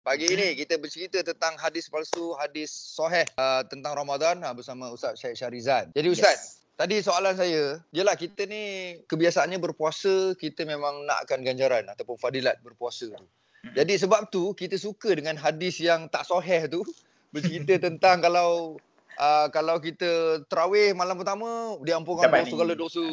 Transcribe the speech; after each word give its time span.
Pagi 0.00 0.32
ini 0.32 0.56
kita 0.56 0.80
bercerita 0.80 1.20
tentang 1.20 1.60
hadis 1.60 1.92
palsu, 1.92 2.32
hadis 2.40 2.72
soheh 2.72 3.28
uh, 3.36 3.60
tentang 3.68 3.92
Ramadan 3.92 4.40
uh, 4.40 4.56
bersama 4.56 4.88
Ustaz 4.88 5.20
Syed 5.20 5.36
Syarizan. 5.36 5.92
Jadi 5.92 6.08
Ustaz, 6.08 6.32
yes. 6.32 6.72
tadi 6.80 7.04
soalan 7.04 7.36
saya, 7.36 7.76
jelah 7.92 8.16
kita 8.16 8.48
ni 8.48 8.96
kebiasaannya 9.04 9.60
berpuasa, 9.60 10.32
kita 10.40 10.64
memang 10.64 11.04
nakkan 11.04 11.44
ganjaran 11.44 11.84
ataupun 11.84 12.16
fadilat 12.16 12.56
berpuasa 12.64 13.12
tu. 13.12 13.28
Jadi 13.76 14.00
sebab 14.00 14.32
tu 14.32 14.56
kita 14.56 14.80
suka 14.80 15.12
dengan 15.12 15.36
hadis 15.36 15.76
yang 15.84 16.08
tak 16.08 16.24
soheh 16.24 16.64
tu 16.64 16.80
bercerita 17.28 17.76
tentang 17.92 18.24
kalau 18.24 18.80
uh, 19.20 19.52
kalau 19.52 19.76
kita 19.84 20.40
terawih 20.48 20.96
malam 20.96 21.20
pertama 21.20 21.76
diampunkan 21.84 22.32
dosa 22.32 22.48
segala 22.48 22.72
dosa. 22.72 23.04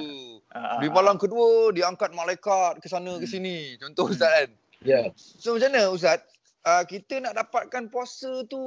Uh, 0.55 0.79
Di 0.79 0.87
malam 0.87 1.19
kedua 1.19 1.75
diangkat 1.75 2.15
malaikat 2.15 2.79
ke 2.79 2.87
sana 2.87 3.19
ke 3.19 3.27
hmm. 3.27 3.33
sini. 3.35 3.75
Contoh 3.75 4.07
Ustaz 4.07 4.31
kan. 4.31 4.49
Ya. 4.87 5.03
Yeah. 5.03 5.05
So 5.17 5.59
macam 5.59 5.75
mana 5.75 5.91
Ustaz? 5.91 6.23
Uh, 6.67 6.83
kita 6.83 7.23
nak 7.23 7.39
dapatkan 7.39 7.87
puasa 7.87 8.43
tu 8.51 8.59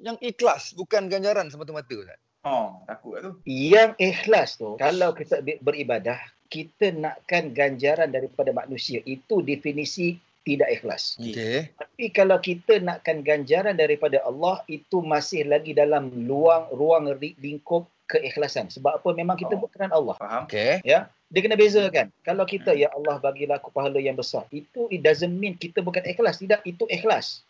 yang 0.00 0.16
ikhlas 0.24 0.72
bukan 0.72 1.12
ganjaran 1.12 1.52
semata-mata 1.52 1.92
Ustaz. 1.92 2.16
Oh, 2.48 2.80
takut 2.88 3.20
tu. 3.20 3.30
Yang 3.44 3.92
ikhlas 4.00 4.56
tu 4.56 4.80
kalau 4.80 5.12
kita 5.12 5.44
beribadah 5.60 6.16
kita 6.48 6.96
nakkan 6.96 7.52
ganjaran 7.52 8.08
daripada 8.08 8.56
manusia. 8.56 9.04
Itu 9.04 9.44
definisi 9.44 10.16
tidak 10.48 10.80
ikhlas. 10.80 11.20
Okay. 11.20 11.68
Tapi 11.76 12.04
kalau 12.08 12.40
kita 12.40 12.80
nakkan 12.80 13.20
ganjaran 13.20 13.76
daripada 13.76 14.24
Allah 14.24 14.64
itu 14.66 15.04
masih 15.04 15.44
lagi 15.44 15.76
dalam 15.76 16.08
luang 16.24 16.72
ruang 16.72 17.12
lingkup 17.20 17.84
keikhlasan. 18.10 18.68
Sebab 18.68 19.00
apa? 19.00 19.08
Memang 19.16 19.40
kita 19.40 19.56
oh. 19.56 19.64
buat 19.64 19.70
kerana 19.72 19.96
Allah. 19.96 20.16
Faham. 20.20 20.42
Okay. 20.48 20.84
Ya. 20.84 21.08
Dia 21.32 21.40
kena 21.40 21.56
bezakan. 21.56 22.12
Kalau 22.28 22.44
kita, 22.44 22.76
hmm. 22.76 22.80
ya 22.84 22.88
Allah 22.92 23.16
bagilah 23.16 23.56
aku 23.56 23.72
pahala 23.72 23.96
yang 23.96 24.20
besar. 24.20 24.44
Itu 24.52 24.92
it 24.92 25.00
doesn't 25.00 25.32
mean 25.32 25.56
kita 25.56 25.80
bukan 25.80 26.04
ikhlas. 26.04 26.36
Tidak, 26.36 26.60
itu 26.68 26.84
ikhlas. 26.92 27.40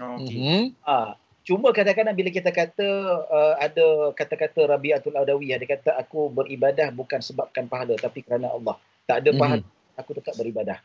Oh, 0.00 0.18
okay. 0.18 0.34
Mm-hmm. 0.34 0.62
Ha. 0.86 1.14
Cuma 1.44 1.76
kadang-kadang 1.76 2.16
bila 2.16 2.32
kita 2.32 2.48
kata 2.48 2.88
uh, 3.28 3.54
ada 3.60 4.16
kata-kata 4.16 4.64
Rabi'atul 4.64 5.14
Adawi. 5.14 5.52
Dia 5.52 5.68
kata 5.68 6.00
aku 6.00 6.32
beribadah 6.32 6.88
bukan 6.90 7.20
sebabkan 7.20 7.68
pahala 7.68 7.94
tapi 8.00 8.24
kerana 8.24 8.48
Allah. 8.48 8.80
Tak 9.04 9.22
ada 9.22 9.30
pahala. 9.36 9.60
Mm-hmm. 9.60 10.00
Aku 10.00 10.10
tetap 10.16 10.34
beribadah. 10.40 10.80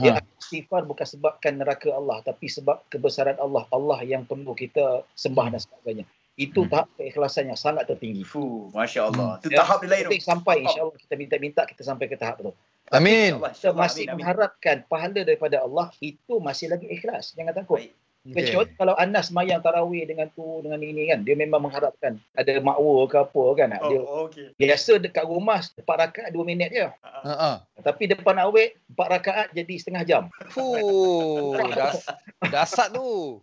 Dia 0.00 0.24
istighfar 0.40 0.88
bukan 0.88 1.04
sebabkan 1.04 1.60
neraka 1.60 1.92
Allah 1.92 2.24
tapi 2.24 2.48
sebab 2.48 2.80
kebesaran 2.88 3.36
Allah. 3.36 3.68
Allah 3.68 4.00
yang 4.06 4.24
perlu 4.24 4.56
kita 4.56 5.04
sembah 5.12 5.52
dan 5.52 5.60
sebagainya. 5.60 6.04
Itu 6.40 6.64
hmm. 6.64 6.70
tahap 6.72 6.88
keikhlasan 6.96 7.52
yang 7.52 7.60
sangat 7.60 7.84
tertinggi. 7.92 8.24
Fuh, 8.24 8.72
Masya 8.72 9.12
Allah. 9.12 9.36
Itu 9.36 9.52
ya, 9.52 9.60
tahap 9.60 9.84
lain. 9.84 10.08
Kita 10.16 10.32
sampai 10.32 10.64
insyaAllah 10.64 10.96
kita 10.96 11.14
minta-minta 11.20 11.62
kita 11.68 11.84
sampai 11.84 12.08
ke 12.08 12.16
tahap 12.16 12.40
itu. 12.40 12.52
Amin. 12.88 13.36
Kita 13.36 13.76
masih 13.76 14.08
amin, 14.08 14.24
mengharapkan 14.24 14.80
pahala 14.88 15.28
daripada 15.28 15.60
Allah 15.60 15.92
itu 16.00 16.40
masih 16.40 16.72
lagi 16.72 16.88
ikhlas. 16.88 17.36
Jangan 17.36 17.52
takut. 17.52 17.84
Baik. 17.84 17.92
Okay. 18.22 18.54
Kecuali 18.54 18.70
kalau 18.78 18.94
Anas 18.94 19.34
mayang 19.34 19.58
tarawih 19.66 20.06
dengan 20.06 20.30
tu 20.30 20.62
dengan 20.62 20.78
ini 20.78 21.10
kan 21.10 21.26
dia 21.26 21.34
memang 21.34 21.66
mengharapkan 21.66 22.22
ada 22.38 22.54
makwa 22.62 23.02
ke 23.10 23.18
apa 23.18 23.44
kan 23.58 23.68
oh, 23.82 23.90
dia 23.90 24.00
okay. 24.22 24.46
biasa 24.62 25.02
dekat 25.02 25.26
rumah 25.26 25.58
4 25.58 25.82
rakaat 25.82 26.30
2 26.30 26.38
minit 26.46 26.70
je. 26.70 26.86
Uh-huh. 26.86 27.58
Tapi 27.82 28.06
depan 28.06 28.38
awet 28.38 28.78
4 28.94 29.14
rakaat 29.18 29.46
jadi 29.50 29.74
setengah 29.74 30.02
jam. 30.06 30.22
Fuh, 30.54 31.58
das, 31.74 32.06
dasar 32.46 32.94
tu. 32.94 33.42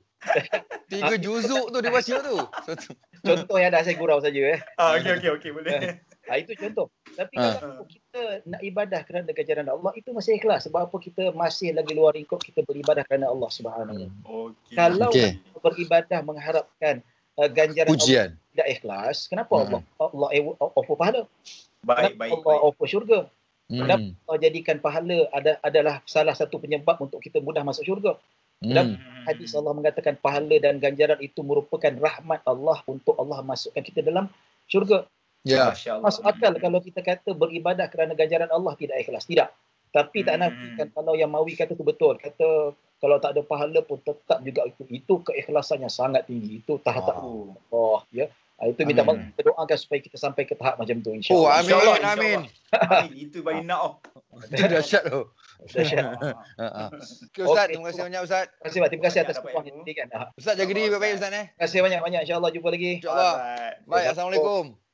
Tiga 0.88 1.16
juzuk 1.28 1.76
tu 1.76 1.78
dia 1.84 1.92
baca 1.92 2.16
tu. 2.24 2.38
Contoh 3.20 3.58
yang 3.60 3.76
dah 3.76 3.84
saya 3.84 4.00
gurau 4.00 4.24
saja 4.24 4.40
eh. 4.56 4.60
Ah 4.80 4.96
okey 4.96 5.20
okey 5.20 5.30
okey 5.36 5.50
boleh. 5.52 6.00
Ha, 6.32 6.40
itu 6.40 6.56
contoh. 6.56 6.88
Tapi 7.20 7.36
ha. 7.36 7.60
kalau 7.60 7.84
kita 7.84 8.22
nak 8.48 8.62
ibadah 8.64 9.04
kerana 9.04 9.28
ganjaran 9.36 9.68
Allah 9.68 9.92
itu 10.00 10.16
masih 10.16 10.40
ikhlas 10.40 10.72
sebab 10.72 10.88
apa 10.88 10.98
kita 11.04 11.36
masih 11.36 11.76
lagi 11.76 11.92
luar 11.92 12.16
lingkup 12.16 12.40
kita 12.40 12.64
beribadah 12.64 13.04
kerana 13.04 13.28
Allah 13.28 13.52
Subhanahu 13.52 14.08
hmm. 14.08 14.24
okay. 14.24 14.76
Kalau 14.80 15.12
okay. 15.12 15.36
beribadah 15.60 16.24
mengharapkan 16.24 17.04
uh, 17.36 17.50
ganjaran 17.52 17.92
Pujian. 17.92 18.40
Allah 18.40 18.48
tidak 18.56 18.68
ikhlas, 18.72 19.18
kenapa 19.28 19.52
hmm. 19.52 19.64
Allah 19.68 19.82
Allah 20.00 20.30
offer 20.80 20.96
pahala? 20.96 21.22
Baik 21.84 22.16
kenapa 22.16 22.20
baik 22.24 22.32
Allah 22.32 22.56
baik. 22.56 22.68
offer 22.72 22.88
syurga? 22.88 23.20
Hmm. 23.68 23.80
Kenapa 23.84 24.06
Allah 24.24 24.40
jadikan 24.40 24.78
pahala 24.80 25.20
ada, 25.36 25.52
adalah 25.60 25.96
salah 26.08 26.36
satu 26.40 26.56
penyebab 26.56 26.96
untuk 27.04 27.20
kita 27.20 27.44
mudah 27.44 27.68
masuk 27.68 27.84
syurga? 27.84 28.16
Dalam 28.60 28.96
hmm. 28.96 29.24
hadis 29.28 29.56
Allah 29.56 29.72
mengatakan 29.72 30.16
pahala 30.20 30.56
dan 30.60 30.80
ganjaran 30.80 31.20
itu 31.20 31.40
merupakan 31.44 31.92
rahmat 31.96 32.44
Allah 32.48 32.80
untuk 32.88 33.16
Allah 33.16 33.44
masukkan 33.44 33.84
kita 33.84 34.04
dalam 34.04 34.32
syurga. 34.68 35.04
Ya. 35.48 35.72
Masuk 36.04 36.24
akal 36.28 36.52
kalau 36.60 36.80
kita 36.84 37.00
kata 37.00 37.32
beribadah 37.32 37.88
kerana 37.88 38.12
ganjaran 38.16 38.52
Allah 38.52 38.76
tidak 38.76 39.00
ikhlas. 39.00 39.24
Tidak. 39.24 39.48
Tapi 39.90 40.22
tak 40.22 40.38
nak 40.38 40.54
hmm. 40.54 40.76
kan 40.78 40.88
kalau 40.94 41.14
yang 41.18 41.32
Mawi 41.34 41.58
kata 41.58 41.74
tu 41.74 41.82
betul. 41.82 42.20
Kata 42.20 42.76
kalau 43.00 43.18
tak 43.18 43.34
ada 43.34 43.42
pahala 43.42 43.80
pun 43.82 43.98
tetap 44.04 44.44
juga 44.44 44.68
itu. 44.68 44.84
Itu 44.92 45.24
keikhlasannya 45.24 45.88
sangat 45.88 46.28
tinggi. 46.28 46.62
Itu 46.62 46.78
tahap 46.84 47.24
oh. 47.24 47.56
oh 47.72 48.04
ya. 48.12 48.28
Ah, 48.60 48.68
itu 48.68 48.84
minta 48.84 49.08
amin. 49.08 49.32
kita 49.32 49.56
doakan 49.56 49.78
supaya 49.80 50.00
kita 50.04 50.20
sampai 50.20 50.44
ke 50.44 50.52
tahap 50.52 50.76
macam 50.76 51.00
tu 51.00 51.16
insya-Allah. 51.16 51.48
Oh, 51.48 51.48
amin, 51.48 51.64
insya 51.64 51.76
Allah, 51.80 51.96
amin. 52.12 52.40
amin. 52.76 53.12
Itu 53.16 53.40
bayi 53.40 53.64
nak. 53.64 54.04
Itu 54.52 54.68
dahsyat 54.68 55.04
tu. 55.08 55.22
Dahsyat. 55.64 56.20
Okay, 57.32 57.48
Ustaz, 57.48 57.56
okay. 57.56 57.66
terima 57.72 57.88
kasih 57.88 58.04
banyak 58.04 58.22
Ustaz. 58.28 58.44
Terima 58.52 58.68
kasih, 58.68 58.80
terima 58.92 59.06
kasih 59.08 59.20
atas 59.24 59.38
peluang 59.40 59.64
yang 59.64 59.76
diberikan. 59.80 60.08
Ustaz 60.36 60.60
jaga 60.60 60.72
diri 60.76 60.92
baik-baik 60.92 61.14
Ustaz 61.24 61.32
eh. 61.32 61.46
Terima 61.56 61.64
kasih 61.64 61.80
banyak-banyak 61.88 62.22
insya-Allah 62.28 62.50
jumpa 62.52 62.68
lagi. 62.68 62.92
Insya-Allah. 63.00 63.34
Baik, 63.88 64.06
assalamualaikum. 64.12 64.89